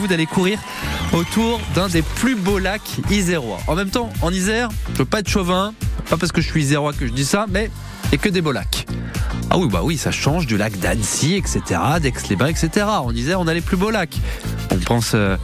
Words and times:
rendez-vous 0.00 0.08
d'aller 0.08 0.26
courir 0.26 0.58
autour 1.12 1.60
d'un 1.74 1.88
des 1.88 2.02
plus 2.02 2.34
beaux 2.34 2.58
lacs 2.58 3.00
isérois. 3.10 3.58
En 3.66 3.74
même 3.74 3.90
temps, 3.90 4.10
en 4.22 4.30
Isère, 4.32 4.68
je 4.94 4.98
veux 4.98 5.04
pas 5.04 5.20
être 5.20 5.28
chauvin, 5.28 5.74
pas 6.08 6.16
parce 6.16 6.32
que 6.32 6.40
je 6.40 6.48
suis 6.48 6.62
isérois 6.62 6.92
que 6.92 7.06
je 7.06 7.12
dis 7.12 7.24
ça, 7.24 7.46
mais 7.50 7.70
et 8.12 8.18
que 8.18 8.28
des 8.28 8.40
beaux 8.40 8.52
lacs. 8.52 8.86
Ah 9.50 9.58
oui, 9.58 9.68
bah 9.70 9.80
oui, 9.82 9.96
ça 9.96 10.10
change 10.10 10.46
du 10.46 10.56
lac 10.56 10.78
d'Annecy, 10.78 11.34
etc., 11.34 11.80
d'Aix-les-Bains, 12.00 12.46
etc. 12.46 12.86
En 12.86 13.14
Isère, 13.14 13.40
on 13.40 13.46
a 13.46 13.54
les 13.54 13.60
plus 13.60 13.76
beaux 13.76 13.90
lacs. 13.90 14.16
On 14.70 14.78
pense 14.78 15.12
euh, 15.14 15.36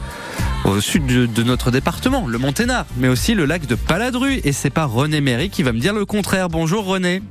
au 0.65 0.79
sud 0.81 1.05
de, 1.05 1.43
notre 1.43 1.69
département, 1.69 2.25
le 2.27 2.37
Monténard, 2.37 2.85
mais 2.97 3.09
aussi 3.09 3.35
le 3.35 3.45
lac 3.45 3.65
de 3.67 3.75
Paladru. 3.75 4.39
Et 4.43 4.53
c'est 4.53 4.69
pas 4.69 4.85
René 4.85 5.21
Méry 5.21 5.49
qui 5.49 5.61
va 5.61 5.71
me 5.71 5.79
dire 5.79 5.93
le 5.93 6.05
contraire. 6.05 6.49
Bonjour 6.49 6.85
René. 6.85 7.21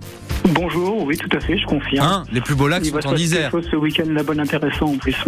Bonjour, 0.50 1.02
oui, 1.04 1.16
tout 1.16 1.34
à 1.36 1.40
fait, 1.40 1.58
je 1.58 1.66
confirme. 1.66 2.06
Hein, 2.06 2.24
les 2.30 2.40
plus 2.40 2.54
beaux 2.54 2.68
lacs 2.68 2.84
sont 2.84 3.06
en 3.06 3.16
Isère. 3.16 3.50
Ce 3.52 3.76
week-end, 3.76 4.04
la 4.08 4.22
bonne 4.22 4.38
intéressant 4.38 4.86
en 4.86 4.96
plus. 4.96 5.16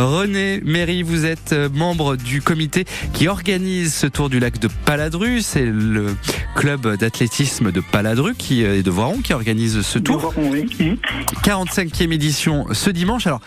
René 0.00 0.60
Méry, 0.64 1.02
vous 1.02 1.26
êtes 1.26 1.52
euh, 1.52 1.68
membre 1.68 2.16
du 2.16 2.40
comité 2.40 2.84
qui 3.12 3.28
organise 3.28 3.94
ce 3.94 4.06
tour 4.06 4.30
du 4.30 4.40
lac 4.40 4.58
de 4.58 4.68
Paladru. 4.84 5.42
C'est 5.42 5.64
le 5.64 6.14
club 6.54 6.96
d'athlétisme 6.96 7.70
de 7.70 7.80
Paladru 7.80 8.34
qui 8.34 8.64
euh, 8.64 8.78
est 8.78 8.82
de 8.82 8.90
Voiron 8.90 9.18
qui 9.18 9.32
organise 9.32 9.82
ce 9.82 9.98
tour. 9.98 10.32
45e 11.44 12.12
édition 12.12 12.66
ce 12.72 12.90
dimanche. 12.90 13.26
Alors, 13.26 13.40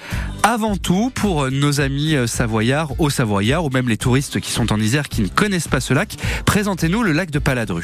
avant 0.44 0.76
tout, 0.76 1.12
pour 1.14 1.50
nos 1.50 1.82
amis 1.82 2.16
euh, 2.16 2.28
savoyards, 2.28 2.92
au 3.00 3.10
savoyards 3.10 3.66
ou 3.66 3.70
même 3.70 3.90
les 3.90 3.98
touristes 3.98 4.40
qui 4.40 4.52
sont 4.52 4.72
en 4.72 4.80
Isère 4.80 5.10
qui 5.10 5.22
ne 5.22 5.28
connaissent 5.28 5.68
pas 5.68 5.82
ce 5.82 5.94
lac, 5.94 6.16
présentez-nous 6.46 7.04
le 7.04 7.12
lac 7.12 7.32
de 7.32 7.40
Paladru. 7.40 7.84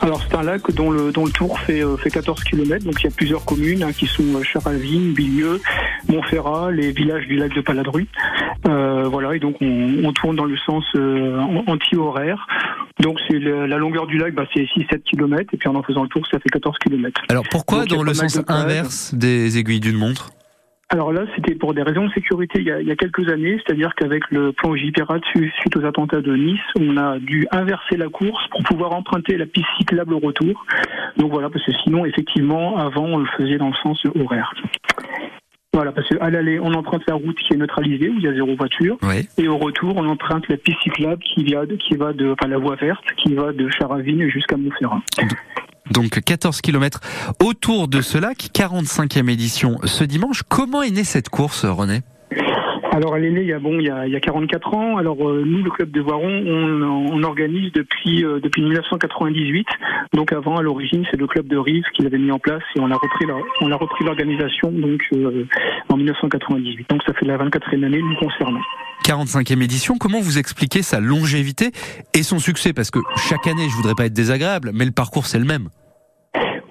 Alors 0.00 0.22
c'est 0.22 0.36
un 0.36 0.42
lac 0.42 0.70
dont 0.72 0.90
le, 0.90 1.12
dont 1.12 1.24
le 1.24 1.32
tour 1.32 1.58
fait, 1.60 1.82
euh, 1.82 1.96
fait 1.96 2.10
14 2.10 2.44
km, 2.44 2.84
donc 2.84 2.94
il 3.00 3.04
y 3.04 3.06
a 3.08 3.14
plusieurs 3.14 3.44
communes 3.44 3.82
hein, 3.82 3.92
qui 3.92 4.06
sont 4.06 4.36
euh, 4.36 4.42
Charavine, 4.42 5.12
Bilieu, 5.12 5.60
Montferrat, 6.08 6.70
les 6.70 6.92
villages 6.92 7.26
du 7.26 7.36
lac 7.36 7.54
de 7.54 7.60
Paladru. 7.60 8.06
Euh, 8.66 9.08
voilà, 9.08 9.34
et 9.34 9.38
donc 9.38 9.56
on, 9.60 10.12
tourne 10.12 10.36
dans 10.36 10.44
le 10.44 10.56
sens 10.58 10.84
anti-horaire. 11.66 12.46
Donc 13.00 13.18
c'est 13.28 13.38
la 13.38 13.76
longueur 13.76 14.06
du 14.06 14.18
lac, 14.18 14.34
bah, 14.34 14.44
c'est 14.54 14.62
6-7 14.62 15.02
km, 15.02 15.54
et 15.54 15.56
puis 15.56 15.68
en 15.68 15.74
en 15.74 15.82
faisant 15.82 16.02
le 16.02 16.08
tour, 16.08 16.26
ça 16.30 16.38
fait 16.38 16.48
14 16.48 16.76
km. 16.78 17.20
Alors 17.28 17.44
pourquoi 17.48 17.84
dans 17.84 18.02
le 18.02 18.14
sens 18.14 18.40
inverse 18.48 19.14
des 19.14 19.58
aiguilles 19.58 19.80
d'une 19.80 19.96
montre? 19.96 20.30
Alors 20.90 21.12
là, 21.12 21.26
c'était 21.36 21.54
pour 21.54 21.74
des 21.74 21.82
raisons 21.82 22.06
de 22.06 22.12
sécurité 22.12 22.60
il 22.60 22.66
y 22.66 22.72
a, 22.72 22.80
il 22.80 22.88
y 22.88 22.90
a 22.90 22.96
quelques 22.96 23.30
années, 23.30 23.60
c'est-à-dire 23.62 23.94
qu'avec 23.94 24.22
le 24.30 24.52
plan 24.52 24.74
J-Pirate 24.74 25.22
suite 25.34 25.76
aux 25.76 25.84
attentats 25.84 26.22
de 26.22 26.34
Nice, 26.34 26.60
on 26.80 26.96
a 26.96 27.18
dû 27.18 27.46
inverser 27.50 27.98
la 27.98 28.08
course 28.08 28.42
pour 28.50 28.62
pouvoir 28.62 28.94
emprunter 28.94 29.36
la 29.36 29.44
piste 29.44 29.66
cyclable 29.78 30.14
au 30.14 30.18
retour. 30.18 30.64
Donc 31.18 31.30
voilà, 31.30 31.50
parce 31.50 31.64
que 31.66 31.72
sinon, 31.84 32.06
effectivement, 32.06 32.78
avant, 32.78 33.04
on 33.04 33.18
le 33.18 33.26
faisait 33.36 33.58
dans 33.58 33.68
le 33.68 33.74
sens 33.82 34.02
horaire. 34.18 34.54
Voilà, 35.74 35.92
parce 35.92 36.08
qu'à 36.08 36.30
l'aller, 36.30 36.58
on 36.58 36.72
emprunte 36.72 37.02
la 37.06 37.14
route 37.14 37.36
qui 37.36 37.52
est 37.52 37.58
neutralisée, 37.58 38.08
où 38.08 38.14
il 38.14 38.22
y 38.22 38.28
a 38.28 38.32
zéro 38.32 38.56
voiture. 38.56 38.96
Et 39.36 39.46
au 39.46 39.58
retour, 39.58 39.94
on 39.94 40.08
emprunte 40.08 40.48
la 40.48 40.56
piste 40.56 40.78
cyclable 40.82 41.22
qui, 41.22 41.44
vient 41.44 41.64
de, 41.64 41.76
qui 41.76 41.96
va 41.96 42.14
de, 42.14 42.30
enfin 42.32 42.48
la 42.48 42.56
voie 42.56 42.76
verte, 42.76 43.04
qui 43.18 43.34
va 43.34 43.52
de 43.52 43.68
Charavine 43.68 44.26
jusqu'à 44.30 44.56
Montferrand 44.56 45.02
donc 45.90 46.20
14 46.20 46.60
km 46.60 47.00
autour 47.44 47.88
de 47.88 48.00
ce 48.00 48.18
lac, 48.18 48.50
45e 48.54 49.30
édition 49.30 49.78
ce 49.84 50.04
dimanche. 50.04 50.42
Comment 50.48 50.82
est 50.82 50.90
née 50.90 51.04
cette 51.04 51.28
course, 51.28 51.64
René? 51.64 52.02
Alors 52.98 53.16
elle 53.16 53.26
est 53.26 53.30
née 53.30 53.42
il 53.42 53.46
y 53.46 53.52
a 53.52 53.60
bon 53.60 53.78
il 53.78 53.86
y 53.86 53.90
a, 53.90 54.08
il 54.08 54.12
y 54.12 54.16
a 54.16 54.20
44 54.20 54.74
ans. 54.74 54.96
Alors 54.96 55.28
euh, 55.28 55.44
nous 55.46 55.62
le 55.62 55.70
club 55.70 55.92
de 55.92 56.00
Voiron 56.00 56.26
on, 56.26 56.82
on 57.12 57.22
organise 57.22 57.70
depuis 57.72 58.24
euh, 58.24 58.40
depuis 58.40 58.60
1998. 58.60 59.68
Donc 60.14 60.32
avant 60.32 60.56
à 60.56 60.62
l'origine 60.62 61.04
c'est 61.08 61.16
le 61.16 61.28
club 61.28 61.46
de 61.46 61.56
Rive 61.56 61.84
qui 61.94 62.02
l'avait 62.02 62.18
mis 62.18 62.32
en 62.32 62.40
place 62.40 62.62
et 62.74 62.80
on 62.80 62.90
a 62.90 62.96
repris 62.96 63.26
on 63.60 63.70
a 63.70 63.76
repris 63.76 64.04
l'organisation 64.04 64.72
donc 64.72 65.00
euh, 65.12 65.46
en 65.90 65.96
1998. 65.96 66.90
Donc 66.90 67.02
ça 67.06 67.12
fait 67.14 67.24
la 67.24 67.38
24e 67.38 67.84
année 67.84 68.02
nous 68.02 68.16
concernant. 68.16 68.62
45e 69.04 69.62
édition, 69.62 69.96
comment 69.96 70.20
vous 70.20 70.38
expliquez 70.38 70.82
sa 70.82 70.98
longévité 70.98 71.70
et 72.14 72.24
son 72.24 72.40
succès? 72.40 72.72
Parce 72.72 72.90
que 72.90 72.98
chaque 73.28 73.46
année, 73.46 73.68
je 73.70 73.76
voudrais 73.76 73.94
pas 73.94 74.06
être 74.06 74.12
désagréable, 74.12 74.72
mais 74.74 74.84
le 74.84 74.90
parcours 74.90 75.26
c'est 75.26 75.38
le 75.38 75.44
même. 75.44 75.68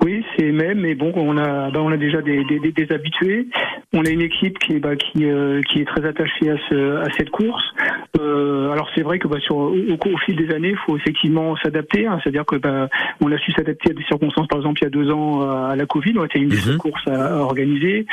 Oui, 0.07 0.23
c'est 0.38 0.53
même, 0.53 0.79
mais 0.79 0.95
bon, 0.95 1.12
on 1.18 1.38
a, 1.38 1.69
bah, 1.69 1.81
on 1.84 1.91
a 1.91 1.97
déjà 1.97 2.22
des, 2.22 2.41
des, 2.45 2.72
des 2.72 2.94
habitués. 2.94 3.45
On 3.91 4.06
a 4.06 4.09
une 4.09 4.22
équipe 4.22 4.57
qui, 4.59 4.79
bah, 4.79 4.95
qui, 4.95 5.25
euh, 5.25 5.62
qui 5.63 5.81
est 5.81 5.85
très 5.85 6.06
attachée 6.06 6.50
à, 6.50 6.56
ce, 6.69 6.95
à 7.06 7.12
cette 7.18 7.29
course. 7.29 7.62
Euh, 8.19 8.72
alors 8.72 8.89
c'est 8.95 9.01
vrai 9.01 9.19
que 9.19 9.28
bah, 9.28 9.39
sur, 9.39 9.57
au, 9.57 9.73
au, 9.73 10.17
fil 10.25 10.35
des 10.35 10.53
années, 10.53 10.69
il 10.69 10.78
faut 10.78 10.97
effectivement 10.97 11.55
s'adapter. 11.57 12.07
Hein, 12.07 12.19
C'est-à-dire 12.22 12.45
que 12.45 12.55
bah, 12.55 12.89
on 13.22 13.31
a 13.31 13.38
su 13.38 13.51
s'adapter 13.51 13.91
à 13.91 13.94
des 13.94 14.03
circonstances. 14.03 14.47
Par 14.47 14.59
exemple, 14.59 14.79
il 14.81 14.85
y 14.85 14.88
a 14.88 14.89
deux 14.89 15.11
ans 15.11 15.50
à 15.50 15.75
la 15.75 15.85
Covid, 15.85 16.13
on 16.17 16.25
était 16.25 16.39
une 16.39 16.50
des 16.50 16.72
mhm. 16.72 16.78
courses 16.78 17.07
à, 17.07 17.38
organiser. 17.38 18.05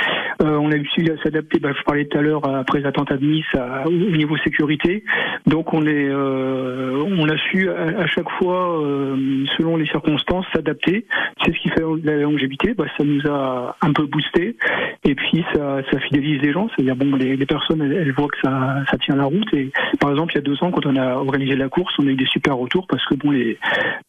Euh, 0.42 0.56
on 0.56 0.70
a 0.70 0.78
su 0.94 1.08
s'adapter. 1.22 1.58
Bah, 1.58 1.70
je 1.76 1.82
parlais 1.84 2.06
tout 2.06 2.18
à 2.18 2.22
l'heure 2.22 2.46
après 2.46 2.80
l'attentat 2.80 3.16
de 3.16 3.24
Nice 3.24 3.46
au 3.86 3.90
niveau 3.90 4.36
sécurité. 4.38 5.04
Donc 5.46 5.72
on 5.74 5.86
est, 5.86 6.08
euh, 6.08 7.02
on 7.06 7.28
a 7.28 7.36
su 7.36 7.68
à, 7.70 8.00
à 8.02 8.06
chaque 8.06 8.30
fois, 8.38 8.80
euh, 8.82 9.44
selon 9.56 9.76
les 9.76 9.86
circonstances, 9.86 10.46
s'adapter. 10.54 11.06
C'est 11.44 11.52
ce 11.52 11.60
qui 11.60 11.68
fait 11.70 11.82
la 12.02 12.16
longévité. 12.16 12.74
Bah, 12.74 12.86
ça 12.96 13.04
nous 13.04 13.20
a 13.28 13.76
un 13.82 13.92
peu 13.92 14.06
boosté. 14.06 14.56
Et 15.04 15.14
puis 15.14 15.44
ça 15.54 15.64
ça, 15.90 15.98
fidélise 16.00 16.40
les 16.42 16.52
gens. 16.52 16.68
C'est-à-dire, 16.74 16.96
bon, 16.96 17.16
les, 17.16 17.46
personnes, 17.46 17.82
elles, 17.82 18.12
voient 18.12 18.28
que 18.28 18.38
ça, 18.42 18.76
ça, 18.90 18.98
tient 18.98 19.16
la 19.16 19.24
route. 19.24 19.52
Et 19.52 19.70
par 19.96 20.10
exemple, 20.10 20.32
il 20.32 20.36
y 20.36 20.38
a 20.38 20.42
deux 20.42 20.62
ans, 20.62 20.70
quand 20.70 20.86
on 20.86 20.96
a 20.96 21.14
organisé 21.14 21.56
la 21.56 21.68
course, 21.68 21.94
on 21.98 22.06
a 22.06 22.10
eu 22.10 22.16
des 22.16 22.26
super 22.26 22.56
retours 22.56 22.86
parce 22.86 23.04
que 23.06 23.14
bon, 23.14 23.30
les, 23.30 23.58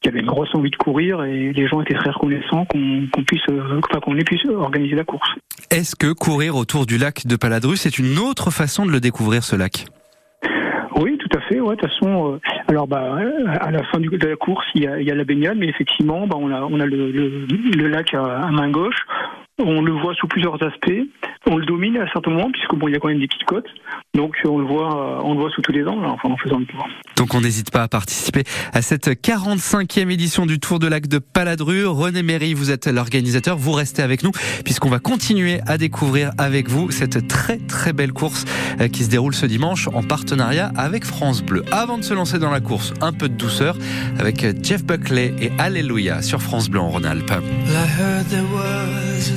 il 0.03 0.05
y 0.05 0.09
avait 0.09 0.19
une 0.19 0.27
grosse 0.27 0.53
envie 0.53 0.71
de 0.71 0.75
courir 0.75 1.23
et 1.23 1.51
les 1.53 1.67
gens 1.67 1.81
étaient 1.81 1.95
très 1.95 2.11
reconnaissants 2.11 2.65
qu'on 2.65 3.23
puisse, 3.23 3.41
euh, 3.49 3.79
enfin, 3.79 3.99
qu'on 3.99 4.15
puisse 4.15 4.45
organiser 4.45 4.95
la 4.95 5.03
course. 5.03 5.29
Est-ce 5.71 5.95
que 5.95 6.13
courir 6.13 6.55
autour 6.55 6.85
du 6.85 6.97
lac 6.97 7.27
de 7.27 7.35
Paladru, 7.35 7.77
c'est 7.77 7.97
une 7.97 8.17
autre 8.19 8.51
façon 8.51 8.85
de 8.85 8.91
le 8.91 8.99
découvrir, 8.99 9.43
ce 9.43 9.55
lac? 9.55 9.85
Oui, 10.97 11.17
tout 11.17 11.37
à 11.37 11.41
fait. 11.41 11.59
Ouais, 11.59 11.75
de 11.75 11.81
toute 11.81 11.89
façon, 11.89 12.33
euh, 12.33 12.39
alors 12.69 12.87
bah 12.87 13.17
à 13.59 13.69
la 13.69 13.83
fin 13.85 13.99
du, 13.99 14.07
de 14.07 14.27
la 14.27 14.35
course, 14.37 14.65
il 14.75 14.83
y 14.83 14.87
a, 14.87 14.99
il 14.99 15.05
y 15.05 15.11
a 15.11 15.15
la 15.15 15.25
baignade, 15.25 15.57
mais 15.57 15.67
effectivement, 15.67 16.25
bah, 16.25 16.37
on 16.39 16.49
a 16.49 16.61
on 16.61 16.79
a 16.79 16.85
le, 16.85 17.11
le, 17.11 17.87
lac 17.89 18.13
à, 18.13 18.49
main 18.49 18.69
gauche. 18.69 19.05
On 19.57 19.81
le 19.81 19.93
voit 19.93 20.13
sous 20.15 20.27
plusieurs 20.27 20.61
aspects. 20.61 20.91
On 21.47 21.55
le 21.55 21.65
domine 21.65 21.95
à 21.97 22.11
certains 22.11 22.31
moments, 22.31 22.51
puisque 22.51 22.75
bon, 22.75 22.89
il 22.89 22.93
y 22.93 22.95
a 22.95 22.99
quand 22.99 23.07
même 23.07 23.19
des 23.19 23.27
petites 23.27 23.45
côtes. 23.45 23.67
Donc 24.13 24.35
on 24.45 24.57
le 24.57 24.65
voit, 24.65 25.23
on 25.23 25.33
le 25.33 25.39
voit 25.39 25.49
sous 25.49 25.61
tous 25.61 25.71
les 25.71 25.85
angles, 25.85 26.05
enfin 26.05 26.29
en 26.29 26.37
faisant 26.37 26.59
le 26.59 26.65
tour. 26.65 26.85
Donc 27.15 27.33
on 27.33 27.39
n'hésite 27.39 27.71
pas 27.71 27.83
à 27.83 27.87
participer 27.87 28.43
à 28.73 28.81
cette 28.81 29.07
45e 29.07 30.09
édition 30.09 30.45
du 30.45 30.59
Tour 30.59 30.79
de 30.79 30.87
Lac 30.87 31.07
de 31.07 31.19
Paladru. 31.19 31.85
René 31.85 32.21
Méry, 32.21 32.53
vous 32.53 32.69
êtes 32.69 32.87
l'organisateur. 32.87 33.57
Vous 33.57 33.71
restez 33.71 34.01
avec 34.01 34.23
nous, 34.23 34.31
puisqu'on 34.65 34.89
va 34.89 34.99
continuer 34.99 35.59
à 35.67 35.77
découvrir 35.77 36.31
avec 36.37 36.67
vous 36.67 36.91
cette 36.91 37.27
très 37.29 37.57
très 37.57 37.93
belle 37.93 38.11
course 38.11 38.43
euh, 38.81 38.89
qui 38.89 39.03
se 39.05 39.09
déroule 39.09 39.33
ce 39.33 39.45
dimanche 39.45 39.87
en 39.93 40.03
partenariat 40.03 40.71
avec 40.75 41.05
France 41.05 41.41
Bleu. 41.41 41.63
Avant 41.71 41.97
de 41.97 42.03
se 42.03 42.13
lancer 42.13 42.39
dans 42.39 42.51
la 42.51 42.59
course, 42.59 42.93
un 42.99 43.13
peu 43.13 43.29
de 43.29 43.35
douceur 43.35 43.77
avec 44.19 44.45
Jeff 44.63 44.83
Buckley 44.83 45.33
et 45.39 45.51
Alléluia 45.59 46.21
sur 46.21 46.41
France 46.41 46.69
Bleu 46.69 46.81
en 46.81 46.89
Rhône-Alpes. 46.89 47.31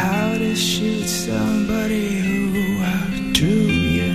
how 0.00 0.38
to 0.38 0.54
shoot 0.56 1.06
somebody 1.06 2.08
who 2.26 2.44
outdrew 2.94 3.68
you. 3.98 4.14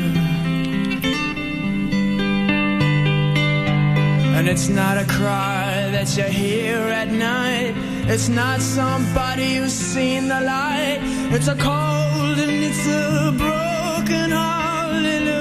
And 4.36 4.46
it's 4.48 4.68
not 4.68 4.96
a 4.98 5.06
cry 5.18 5.90
that 5.96 6.08
you 6.18 6.28
hear 6.44 6.80
at 7.02 7.10
night. 7.10 7.74
It's 8.14 8.30
not 8.30 8.62
somebody 8.62 9.50
who's 9.58 9.78
seen 9.94 10.28
the 10.28 10.42
light. 10.56 11.00
It's 11.36 11.50
a 11.56 11.58
cold 11.70 12.38
and 12.46 12.58
it's 12.70 12.86
a 12.88 13.32
broken 13.44 14.30
hallelujah. 14.32 15.35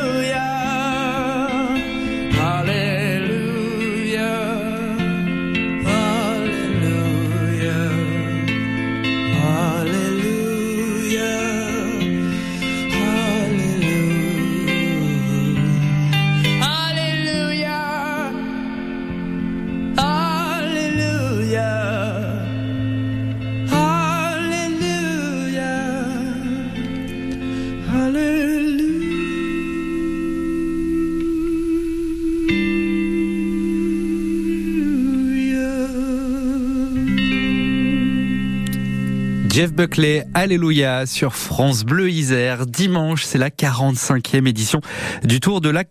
Jeff 39.55 39.73
Buckley, 39.73 40.27
Alléluia 40.35 41.07
sur 41.07 41.37
France 41.37 41.85
Bleu 41.85 42.11
Isère. 42.11 42.67
Dimanche, 42.67 43.23
c'est 43.23 43.39
la 43.39 43.51
45e 43.51 44.49
édition 44.49 44.81
du 45.23 45.39
Tour 45.39 45.61
du 45.61 45.71
lac 45.71 45.89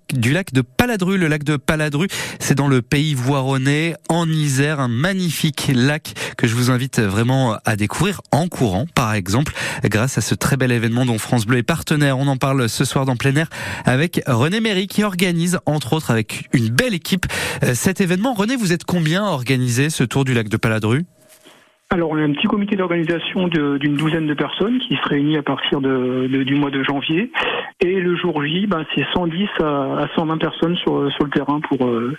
de 0.51 0.59
Paladru. 0.59 1.17
Le 1.17 1.29
lac 1.29 1.45
de 1.45 1.55
Paladru, 1.55 2.09
c'est 2.41 2.55
dans 2.55 2.67
le 2.67 2.81
pays 2.81 3.13
voironnais, 3.13 3.95
en 4.09 4.27
Isère, 4.27 4.81
un 4.81 4.89
magnifique 4.89 5.71
lac 5.73 6.13
que 6.35 6.45
je 6.45 6.55
vous 6.55 6.71
invite 6.71 6.99
vraiment 6.99 7.55
à 7.63 7.77
découvrir 7.77 8.19
en 8.31 8.49
courant, 8.49 8.85
par 8.95 9.13
exemple, 9.13 9.53
grâce 9.85 10.17
à 10.17 10.21
ce 10.21 10.35
très 10.35 10.57
bel 10.57 10.73
événement 10.73 11.05
dont 11.05 11.17
France 11.17 11.45
Bleu 11.45 11.59
est 11.59 11.63
partenaire. 11.63 12.17
On 12.17 12.27
en 12.27 12.35
parle 12.35 12.67
ce 12.67 12.83
soir 12.83 13.05
dans 13.05 13.15
plein 13.15 13.33
air 13.37 13.47
avec 13.85 14.21
René 14.27 14.59
Méry 14.59 14.87
qui 14.87 15.03
organise, 15.03 15.57
entre 15.65 15.93
autres, 15.93 16.11
avec 16.11 16.49
une 16.51 16.67
belle 16.67 16.93
équipe, 16.93 17.27
euh, 17.63 17.75
cet 17.75 18.01
événement. 18.01 18.33
René, 18.33 18.57
vous 18.57 18.73
êtes 18.73 18.83
combien 18.83 19.23
à 19.23 19.29
organiser 19.29 19.89
ce 19.89 20.03
Tour 20.03 20.25
du 20.25 20.33
lac 20.33 20.49
de 20.49 20.57
Paladru? 20.57 21.05
Alors, 21.93 22.09
on 22.09 22.17
a 22.17 22.21
un 22.23 22.31
petit 22.33 22.47
comité 22.47 22.75
d'organisation 22.75 23.47
d'une 23.47 23.95
douzaine 23.95 24.25
de 24.25 24.33
personnes 24.33 24.79
qui 24.79 24.95
se 24.95 25.07
réunit 25.09 25.37
à 25.37 25.43
partir 25.43 25.79
de, 25.79 26.27
de- 26.27 26.41
du 26.41 26.55
mois 26.55 26.71
de 26.71 26.81
janvier. 26.83 27.31
Et 27.81 27.99
le 27.99 28.15
jour 28.15 28.43
J, 28.43 28.65
ben, 28.65 28.83
c'est 28.95 29.05
110 29.13 29.47
à, 29.59 29.63
à 29.99 30.07
120 30.15 30.37
personnes 30.39 30.75
sur, 30.77 31.11
sur 31.11 31.23
le 31.25 31.29
terrain 31.29 31.59
pour, 31.61 31.85
euh, 31.85 32.17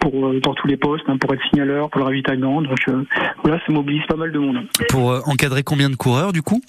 pour, 0.00 0.26
euh, 0.28 0.40
dans 0.40 0.54
tous 0.54 0.66
les 0.68 0.78
postes, 0.78 1.04
hein, 1.08 1.18
pour 1.18 1.34
être 1.34 1.42
signaleur, 1.50 1.90
pour 1.90 1.98
le 1.98 2.06
ravitaillement. 2.06 2.62
Donc 2.62 2.78
euh, 2.88 3.04
voilà, 3.42 3.58
ça 3.66 3.72
mobilise 3.72 4.04
pas 4.06 4.16
mal 4.16 4.32
de 4.32 4.38
monde. 4.38 4.60
Pour 4.88 5.10
euh, 5.12 5.20
encadrer 5.26 5.62
combien 5.64 5.90
de 5.90 5.96
coureurs 5.96 6.32
du 6.32 6.40
coup? 6.40 6.62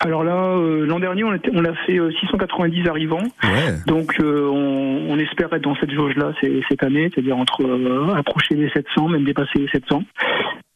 Alors 0.00 0.22
là, 0.24 0.36
euh, 0.56 0.84
l'an 0.86 1.00
dernier, 1.00 1.24
on, 1.24 1.32
était- 1.34 1.50
on 1.54 1.64
a 1.64 1.72
fait 1.86 1.98
euh, 1.98 2.10
690 2.20 2.86
arrivants. 2.86 3.24
Ouais. 3.42 3.74
Donc 3.86 4.12
euh, 4.20 4.46
on, 4.46 5.06
on 5.10 5.18
espère 5.18 5.50
être 5.54 5.62
dans 5.62 5.74
cette 5.76 5.90
jauge-là 5.92 6.32
cette 6.68 6.82
année, 6.82 7.10
c'est-à-dire 7.14 7.36
entre 7.38 7.62
euh, 7.64 8.14
approcher 8.14 8.54
les 8.56 8.68
700, 8.70 9.08
même 9.08 9.24
dépasser 9.24 9.58
les 9.58 9.68
700. 9.68 10.02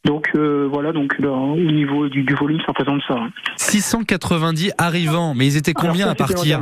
Donc 0.05 0.29
euh, 0.35 0.67
voilà, 0.71 0.91
donc 0.91 1.17
là, 1.19 1.29
au 1.31 1.55
niveau 1.57 2.09
du, 2.09 2.23
du 2.23 2.33
volume, 2.35 2.59
ça 2.59 2.67
représente 2.67 3.01
ça. 3.07 3.15
hein. 3.15 3.29
690 3.55 4.73
arrivants, 4.77 5.33
mais 5.33 5.45
ils 5.47 5.57
étaient 5.57 5.73
combien 5.73 6.05
Alors 6.05 6.17
ça, 6.17 6.23
à 6.23 6.27
partir 6.27 6.61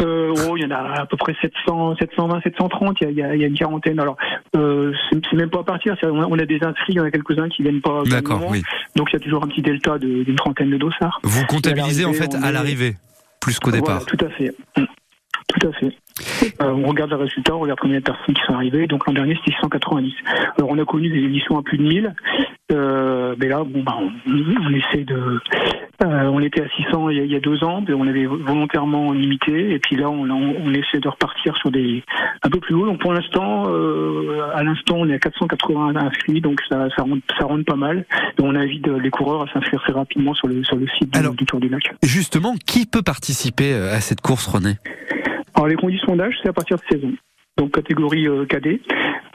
euh, 0.00 0.34
oh, 0.48 0.56
il 0.56 0.64
y 0.64 0.66
en 0.66 0.72
a 0.72 1.02
à 1.02 1.06
peu 1.06 1.16
près 1.16 1.36
700, 1.40 1.94
720, 2.00 2.40
730. 2.42 2.96
Il 3.02 3.10
y 3.12 3.22
a, 3.22 3.34
il 3.36 3.40
y 3.40 3.44
a, 3.44 3.46
une 3.46 3.54
quarantaine. 3.54 4.00
Alors, 4.00 4.16
euh, 4.56 4.92
c'est 5.12 5.32
même 5.34 5.50
pas 5.50 5.60
à 5.60 5.62
partir. 5.62 5.94
On 6.02 6.20
a, 6.20 6.26
on 6.26 6.36
a 6.36 6.44
des 6.46 6.58
inscrits, 6.64 6.94
il 6.94 6.96
y 6.96 7.00
en 7.00 7.04
a 7.04 7.12
quelques-uns 7.12 7.48
qui 7.48 7.62
viennent 7.62 7.80
pas. 7.80 8.02
D'accord, 8.06 8.44
oui. 8.48 8.64
Donc 8.96 9.10
il 9.12 9.12
y 9.12 9.16
a 9.16 9.20
toujours 9.20 9.44
un 9.44 9.46
petit 9.46 9.62
delta 9.62 9.98
de- 9.98 10.24
d'une 10.24 10.34
trentaine 10.34 10.70
de 10.70 10.78
dossards. 10.78 11.20
Vous 11.22 11.46
comptabilisez 11.46 12.04
en 12.04 12.12
fait 12.12 12.34
à 12.34 12.48
est- 12.48 12.52
l'arrivée, 12.52 12.96
plus 13.40 13.60
qu'au 13.60 13.70
départ. 13.70 14.04
Tout 14.04 14.18
à 14.24 14.30
fait. 14.30 14.52
Tout 15.64 15.70
à 15.70 15.72
fait. 15.72 15.96
Euh, 16.62 16.70
on 16.72 16.86
regarde 16.88 17.10
les 17.10 17.16
résultats, 17.16 17.56
on 17.56 17.60
regarde 17.60 17.80
combien 17.80 17.98
de 17.98 18.04
personnes 18.04 18.34
qui 18.34 18.42
sont 18.46 18.54
arrivées. 18.54 18.86
Donc 18.86 19.06
l'an 19.06 19.14
dernier, 19.14 19.34
c'était 19.36 19.52
690. 19.56 20.12
Alors 20.58 20.70
on 20.70 20.78
a 20.78 20.84
connu 20.84 21.08
des 21.08 21.20
éditions 21.24 21.58
à 21.58 21.62
plus 21.62 21.78
de 21.78 21.82
1000. 21.82 22.14
Euh, 22.72 23.34
mais 23.38 23.48
là, 23.48 23.62
bon, 23.64 23.82
bah, 23.82 23.96
on, 24.00 24.10
on 24.26 24.70
essaie 24.74 25.04
de. 25.04 25.14
euh, 26.02 26.22
on 26.32 26.40
était 26.40 26.62
à 26.62 26.68
600 26.76 27.10
il 27.10 27.16
y 27.16 27.20
a, 27.20 27.24
il 27.24 27.30
y 27.32 27.36
a 27.36 27.40
deux 27.40 27.62
ans, 27.64 27.82
mais 27.86 27.94
on 27.94 28.06
avait 28.06 28.26
volontairement 28.26 29.12
limité. 29.12 29.72
Et 29.72 29.78
puis 29.78 29.96
là, 29.96 30.08
on, 30.10 30.28
on, 30.30 30.54
on 30.64 30.72
essaie 30.74 30.98
de 31.00 31.08
repartir 31.08 31.56
sur 31.56 31.70
des 31.70 32.02
un 32.42 32.48
peu 32.50 32.60
plus 32.60 32.74
haut. 32.74 32.86
Donc 32.86 33.00
pour 33.00 33.12
l'instant, 33.12 33.64
à 34.54 34.62
l'instant, 34.62 34.96
on 34.98 35.08
est 35.08 35.14
à 35.14 35.18
480 35.18 35.96
inscrits, 35.96 36.40
donc 36.40 36.60
ça, 36.68 36.88
ça, 36.96 37.02
rentre, 37.02 37.22
ça 37.38 37.44
rentre 37.46 37.64
pas 37.64 37.76
mal. 37.76 38.04
Et 38.38 38.42
on 38.42 38.54
invite 38.54 38.86
les 38.86 39.10
coureurs 39.10 39.42
à 39.42 39.52
s'inscrire 39.52 39.80
très 39.82 39.92
rapidement 39.92 40.34
sur 40.34 40.48
le 40.48 40.62
sur 40.64 40.76
le 40.76 40.86
site 40.98 41.12
du- 41.12 41.18
Alors- 41.18 41.34
du 41.34 41.44
Tour 41.46 41.60
du 41.60 41.68
Lac. 41.68 41.94
Justement, 42.02 42.54
qui 42.66 42.86
peut 42.86 43.02
participer 43.02 43.74
à 43.74 44.00
cette 44.00 44.20
course, 44.20 44.46
René? 44.46 44.74
Alors 45.54 45.66
les 45.68 45.76
conditions 45.76 46.16
d'âge, 46.16 46.34
c'est 46.42 46.48
à 46.48 46.52
partir 46.52 46.76
de 46.76 46.82
16 46.90 47.04
ans. 47.04 47.12
Donc 47.56 47.70
catégorie 47.72 48.26
euh, 48.26 48.44
cadet. 48.46 48.80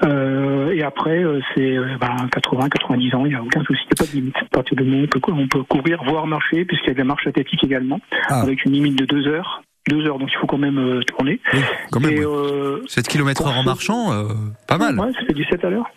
Euh, 0.04 0.72
et 0.74 0.84
après, 0.84 1.24
euh, 1.24 1.40
c'est 1.56 1.78
euh, 1.78 1.96
ben, 2.00 2.28
80, 2.32 2.70
90 2.70 3.16
ans, 3.16 3.26
il 3.26 3.30
n'y 3.30 3.36
a 3.36 3.42
aucun 3.42 3.64
souci, 3.64 3.82
il 3.84 3.88
n'y 3.88 3.92
a 3.92 4.04
pas 4.06 4.12
de 4.12 4.16
limite. 4.16 4.36
À 4.38 4.46
partir 4.52 4.78
de 4.78 4.84
moment 4.84 5.02
où 5.02 5.04
on 5.04 5.08
peut, 5.08 5.32
on 5.34 5.48
peut 5.48 5.64
courir, 5.64 6.04
voire 6.06 6.28
marcher, 6.28 6.66
puisqu'il 6.66 6.88
y 6.88 6.92
a 6.92 6.94
de 6.94 7.00
la 7.00 7.06
marche 7.06 7.28
athlétique 7.28 7.64
également, 7.64 8.00
Ah. 8.30 8.42
avec 8.42 8.66
une 8.66 8.74
limite 8.74 8.98
de 8.98 9.06
2 9.06 9.28
heures. 9.28 9.62
2 9.90 10.06
heures, 10.08 10.20
donc 10.20 10.30
il 10.32 10.38
faut 10.38 10.48
quand 10.48 10.58
même 10.58 10.78
euh, 10.78 11.00
tourner. 11.04 11.40
Oui, 11.54 11.60
quand 11.92 12.00
même. 12.02 12.12
et 12.12 12.20
oui. 12.20 12.26
euh, 12.26 12.82
7 12.88 13.08
km 13.08 13.48
heure 13.48 13.58
en 13.58 13.64
marchant, 13.64 14.12
euh, 14.12 14.26
pas 14.68 14.78
mal. 14.78 15.00
Ouais, 15.00 15.12
ça 15.14 15.26
fait 15.26 15.34
du 15.34 15.46
7 15.46 15.64
à 15.66 15.70
l'heure. 15.70 15.90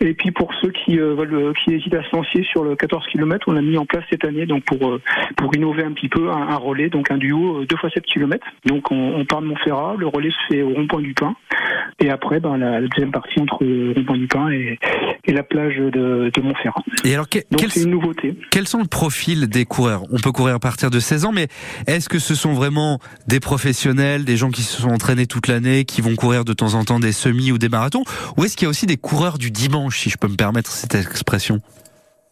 Et 0.00 0.14
puis 0.14 0.30
pour 0.30 0.52
ceux 0.60 0.70
qui 0.70 1.00
euh, 1.00 1.14
veulent, 1.14 1.34
euh, 1.34 1.52
qui 1.52 1.74
hésitent 1.74 1.94
à 1.94 2.02
se 2.04 2.14
lancer 2.14 2.44
sur 2.44 2.62
le 2.62 2.76
14 2.76 3.04
km, 3.08 3.46
on 3.48 3.56
a 3.56 3.60
mis 3.60 3.76
en 3.76 3.84
place 3.84 4.04
cette 4.10 4.24
année 4.24 4.46
donc 4.46 4.64
pour 4.64 4.88
euh, 4.88 5.00
pour 5.36 5.54
innover 5.56 5.82
un 5.82 5.92
petit 5.92 6.08
peu 6.08 6.30
un, 6.30 6.48
un 6.48 6.56
relais, 6.56 6.88
donc 6.88 7.10
un 7.10 7.18
duo 7.18 7.62
euh, 7.62 7.66
2 7.66 7.76
fois 7.76 7.90
7 7.90 8.04
km. 8.04 8.46
Donc 8.64 8.92
on, 8.92 9.14
on 9.16 9.24
part 9.24 9.42
de 9.42 9.46
Montferrat, 9.46 9.96
le 9.98 10.06
relais 10.06 10.30
se 10.30 10.54
fait 10.54 10.62
au 10.62 10.70
rond-point 10.70 11.00
du 11.00 11.14
Pin, 11.14 11.34
et 11.98 12.10
après 12.10 12.38
ben, 12.38 12.56
la, 12.56 12.80
la 12.80 12.86
deuxième 12.86 13.10
partie 13.10 13.40
entre 13.40 13.64
rond-point 13.64 14.18
du 14.18 14.28
Pin 14.28 14.50
et, 14.50 14.78
et 15.28 15.32
la 15.32 15.42
plage 15.44 15.76
de, 15.76 16.30
de 16.34 16.40
Montferrat. 16.42 16.82
Et 17.04 17.14
alors, 17.14 17.28
que- 17.28 17.38
Donc 17.50 17.60
quels, 17.60 17.70
c'est 17.70 17.82
une 17.84 17.90
nouveauté. 17.90 18.34
quels 18.50 18.66
sont 18.66 18.78
le 18.80 18.86
profil 18.88 19.46
des 19.48 19.64
coureurs? 19.64 20.02
On 20.10 20.16
peut 20.18 20.32
courir 20.32 20.56
à 20.56 20.58
partir 20.58 20.90
de 20.90 20.98
16 20.98 21.24
ans, 21.26 21.32
mais 21.32 21.46
est-ce 21.86 22.08
que 22.08 22.18
ce 22.18 22.34
sont 22.34 22.54
vraiment 22.54 22.98
des 23.28 23.38
professionnels, 23.38 24.24
des 24.24 24.36
gens 24.36 24.50
qui 24.50 24.62
se 24.62 24.80
sont 24.82 24.88
entraînés 24.88 25.26
toute 25.26 25.46
l'année, 25.46 25.84
qui 25.84 26.00
vont 26.00 26.16
courir 26.16 26.44
de 26.44 26.52
temps 26.54 26.74
en 26.74 26.84
temps 26.84 26.98
des 26.98 27.12
semis 27.12 27.52
ou 27.52 27.58
des 27.58 27.68
marathons? 27.68 28.02
Ou 28.36 28.44
est-ce 28.44 28.56
qu'il 28.56 28.64
y 28.64 28.66
a 28.66 28.70
aussi 28.70 28.86
des 28.86 28.96
coureurs 28.96 29.38
du 29.38 29.50
dimanche, 29.50 29.98
si 29.98 30.10
je 30.10 30.16
peux 30.16 30.28
me 30.28 30.36
permettre 30.36 30.70
cette 30.72 30.94
expression? 30.94 31.60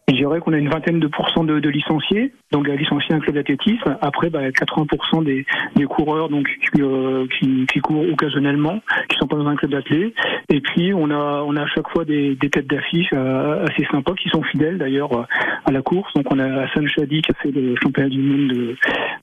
Je 0.08 0.14
dirais 0.14 0.38
qu'on 0.38 0.52
a 0.52 0.58
une 0.58 0.68
vingtaine 0.70 1.00
de 1.00 1.08
pourcents 1.08 1.42
de, 1.42 1.58
de 1.58 1.68
licenciés, 1.68 2.32
donc 2.52 2.68
à 2.68 2.76
licencier 2.76 3.12
un 3.12 3.18
club 3.18 3.34
d'athlétisme. 3.34 3.98
Après, 4.00 4.30
bah, 4.30 4.48
80% 4.50 5.24
des, 5.24 5.44
des 5.74 5.84
coureurs 5.84 6.28
donc 6.28 6.46
qui, 6.46 6.80
euh, 6.80 7.26
qui, 7.40 7.66
qui 7.66 7.80
courent 7.80 8.08
occasionnellement, 8.12 8.80
qui 9.08 9.16
sont 9.18 9.26
pas 9.26 9.34
dans 9.36 9.48
un 9.48 9.56
club 9.56 9.72
d'athlètes. 9.72 10.14
Et 10.48 10.60
puis 10.60 10.94
on 10.94 11.10
a 11.10 11.42
on 11.46 11.56
a 11.56 11.62
à 11.62 11.66
chaque 11.66 11.88
fois 11.90 12.04
des, 12.04 12.34
des 12.36 12.50
têtes 12.50 12.68
d'affiche 12.68 13.08
euh, 13.12 13.64
assez 13.66 13.84
sympas 13.90 14.14
qui 14.14 14.28
sont 14.28 14.42
fidèles 14.42 14.78
d'ailleurs 14.78 15.12
euh, 15.12 15.24
à 15.64 15.72
la 15.72 15.82
course. 15.82 16.12
Donc 16.14 16.26
on 16.32 16.38
a 16.38 16.62
Hassan 16.62 16.86
Chadi 16.86 17.22
qui 17.22 17.32
a 17.32 17.34
fait 17.34 17.50
le 17.50 17.74
championnat 17.82 18.08
du 18.08 18.20
monde 18.20 18.48
de, 18.48 18.76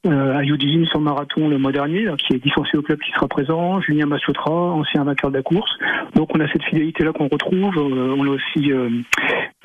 euh, 0.06 0.38
à 0.38 0.44
Eugene 0.44 0.86
sur 0.86 1.00
marathon 1.00 1.48
le 1.48 1.58
mois 1.58 1.72
dernier, 1.72 2.04
là, 2.04 2.16
qui 2.18 2.34
est 2.34 2.44
licencié 2.44 2.78
au 2.78 2.82
club 2.82 3.00
qui 3.00 3.12
sera 3.12 3.28
présent. 3.28 3.80
Julien 3.82 4.06
Massotra, 4.06 4.52
ancien 4.52 5.04
vainqueur 5.04 5.32
de 5.32 5.38
la 5.38 5.44
course. 5.44 5.72
Donc 6.16 6.36
on 6.36 6.40
a 6.40 6.48
cette 6.52 6.64
fidélité 6.64 7.04
là 7.04 7.14
qu'on 7.14 7.28
retrouve. 7.28 7.78
Euh, 7.78 8.16
on 8.18 8.26
a 8.26 8.30
aussi 8.30 8.72
euh, 8.72 8.90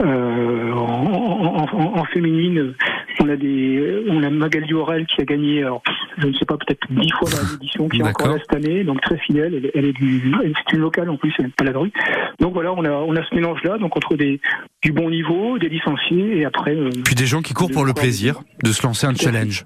euh, 0.00 0.72
en, 0.72 0.76
en, 0.76 1.66
en, 1.72 1.98
en, 1.98 2.04
féminine, 2.04 2.74
on 3.20 3.28
a 3.28 3.36
des, 3.36 4.04
on 4.08 4.22
a 4.22 4.30
Magali 4.30 4.72
Aurel 4.72 5.06
qui 5.06 5.20
a 5.20 5.24
gagné, 5.24 5.62
alors, 5.64 5.82
je 6.20 6.26
ne 6.26 6.32
sais 6.34 6.44
pas, 6.44 6.56
peut-être 6.56 6.86
dix 6.90 7.10
fois 7.12 7.28
dans 7.30 7.52
l'édition, 7.52 7.88
qui 7.88 8.00
est 8.00 8.02
encore 8.02 8.28
là 8.28 8.38
cette 8.38 8.54
année, 8.54 8.84
donc 8.84 9.00
très 9.00 9.18
fidèle. 9.18 9.54
Elle, 9.54 9.70
elle 9.74 9.84
est 9.86 9.92
du, 9.92 10.32
c'est 10.42 10.76
une 10.76 10.80
locale 10.80 11.08
en 11.10 11.16
plus, 11.16 11.32
elle 11.38 11.46
n'est 11.46 11.52
pas 11.52 11.64
la 11.64 11.78
rue. 11.78 11.92
Donc 12.40 12.54
voilà, 12.54 12.72
on 12.72 12.84
a, 12.84 12.90
on 12.90 13.14
a 13.16 13.22
ce 13.28 13.34
mélange-là, 13.34 13.78
donc 13.78 13.96
entre 13.96 14.16
des, 14.16 14.40
du 14.82 14.92
bon 14.92 15.10
niveau, 15.10 15.58
des 15.58 15.68
licenciés 15.68 16.38
et 16.38 16.44
après. 16.44 16.74
Euh, 16.74 16.90
Puis 17.04 17.14
des 17.14 17.26
gens 17.26 17.42
qui 17.42 17.54
courent 17.54 17.70
pour 17.70 17.84
le 17.84 17.94
plaisir 17.94 18.40
de 18.62 18.72
se 18.72 18.82
lancer 18.82 19.06
un 19.06 19.14
challenge 19.14 19.64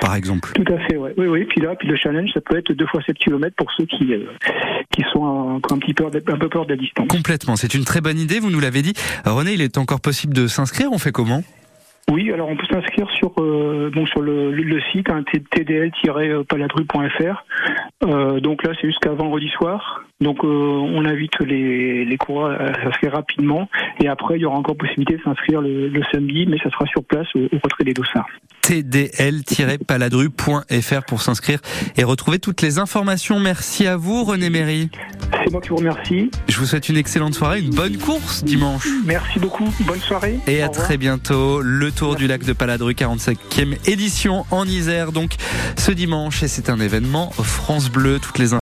par 0.00 0.14
exemple. 0.14 0.52
Tout 0.54 0.72
à 0.72 0.78
fait, 0.86 0.96
ouais. 0.96 1.12
oui, 1.16 1.26
oui. 1.26 1.44
Puis 1.46 1.60
là, 1.60 1.74
puis 1.74 1.88
le 1.88 1.96
challenge, 1.96 2.30
ça 2.32 2.40
peut 2.40 2.56
être 2.56 2.72
deux 2.72 2.86
fois 2.86 3.02
7 3.04 3.16
km 3.18 3.54
pour 3.56 3.70
ceux 3.72 3.86
qui 3.86 4.14
euh, 4.14 4.24
qui 4.92 5.02
sont 5.12 5.24
un, 5.24 5.56
un 5.56 5.78
petit 5.78 5.94
peu 5.94 6.06
un 6.06 6.38
peu 6.38 6.48
peur 6.48 6.64
de 6.64 6.70
la 6.70 6.76
distance. 6.76 7.08
Complètement, 7.08 7.56
c'est 7.56 7.74
une 7.74 7.84
très 7.84 8.00
bonne 8.00 8.18
idée. 8.18 8.38
Vous 8.38 8.50
nous 8.50 8.60
l'avez 8.60 8.82
dit, 8.82 8.92
René. 9.24 9.54
Il 9.54 9.62
est 9.62 9.78
encore 9.78 10.00
possible 10.00 10.32
de 10.32 10.46
s'inscrire. 10.46 10.90
On 10.92 10.98
fait 10.98 11.12
comment? 11.12 11.42
Oui, 12.08 12.32
alors 12.32 12.48
on 12.48 12.56
peut 12.56 12.66
s'inscrire 12.70 13.10
sur 13.10 13.32
euh, 13.38 13.90
donc 13.90 14.08
sur 14.08 14.20
le, 14.20 14.52
le 14.52 14.80
site 14.92 15.10
hein, 15.10 15.22
tdl-paladru.fr. 15.22 17.44
Euh, 18.02 18.40
donc 18.40 18.62
là, 18.62 18.72
c'est 18.80 18.86
jusqu'à 18.86 19.10
vendredi 19.10 19.48
soir. 19.48 20.04
Donc 20.20 20.44
euh, 20.44 20.48
on 20.48 21.04
invite 21.06 21.38
les, 21.40 22.04
les 22.04 22.16
coureurs 22.18 22.60
à 22.60 22.74
s'inscrire 22.82 23.12
rapidement. 23.12 23.68
Et 24.02 24.08
après, 24.08 24.36
il 24.36 24.42
y 24.42 24.44
aura 24.44 24.58
encore 24.58 24.76
possibilité 24.76 25.16
de 25.16 25.22
s'inscrire 25.22 25.62
le, 25.62 25.88
le, 25.88 26.02
samedi, 26.12 26.44
mais 26.46 26.58
ça 26.58 26.68
sera 26.70 26.84
sur 26.86 27.02
place 27.04 27.26
au, 27.34 27.40
au 27.40 27.58
retrait 27.62 27.84
des 27.84 27.94
dossards. 27.94 28.28
tdl-paladru.fr 28.62 31.04
pour 31.06 31.22
s'inscrire 31.22 31.60
et 31.96 32.04
retrouver 32.04 32.38
toutes 32.38 32.60
les 32.60 32.78
informations. 32.78 33.40
Merci 33.40 33.86
à 33.86 33.96
vous, 33.96 34.24
René 34.24 34.50
Méry. 34.50 34.90
C'est 35.42 35.50
moi 35.50 35.62
qui 35.62 35.70
vous 35.70 35.76
remercie. 35.76 36.30
Je 36.48 36.58
vous 36.58 36.66
souhaite 36.66 36.90
une 36.90 36.98
excellente 36.98 37.32
soirée, 37.34 37.60
une 37.60 37.70
bonne 37.70 37.96
course 37.96 38.44
dimanche. 38.44 38.86
Merci 39.06 39.38
beaucoup, 39.38 39.72
bonne 39.86 40.00
soirée. 40.00 40.38
Et 40.46 40.60
à 40.62 40.68
très 40.68 40.98
bientôt. 40.98 41.62
Le 41.62 41.90
Tour 41.90 42.16
du 42.16 42.26
lac 42.26 42.44
de 42.44 42.52
Paladru, 42.52 42.92
45e 42.92 43.88
édition 43.90 44.44
en 44.50 44.66
Isère, 44.66 45.12
donc 45.12 45.36
ce 45.76 45.92
dimanche, 45.92 46.42
et 46.42 46.48
c'est 46.48 46.68
un 46.68 46.78
événement 46.78 47.32
Bleu. 47.90 48.18
Toutes 48.20 48.38
les 48.38 48.54